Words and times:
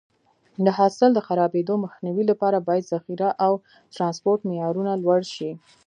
د 0.65 0.67
حاصل 0.77 1.09
د 1.13 1.19
خرابېدو 1.27 1.73
مخنیوي 1.85 2.23
لپاره 2.31 2.57
باید 2.67 2.89
ذخیره 2.93 3.29
او 3.45 3.53
ټرانسپورټ 3.95 4.39
معیارونه 4.49 4.91
لوړ 5.03 5.21
شي. 5.33 5.51